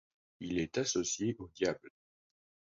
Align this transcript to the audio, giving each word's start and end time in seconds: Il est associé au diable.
Il 0.39 0.57
est 0.57 0.79
associé 0.79 1.35
au 1.37 1.47
diable. 1.49 1.91